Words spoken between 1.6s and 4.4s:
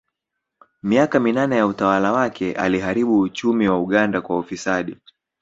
utawala wake aliharibu uchumi wa Uganda kwa